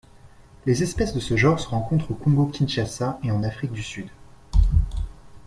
Les 0.65 0.81
espèces 0.81 1.13
de 1.13 1.19
ce 1.19 1.37
genre 1.37 1.59
se 1.59 1.67
rencontrent 1.69 2.09
au 2.09 2.15
Congo-Kinshasa 2.15 3.19
et 3.23 3.29
en 3.29 3.43
Afrique 3.43 3.71
du 3.71 3.83
Sud. 3.83 4.07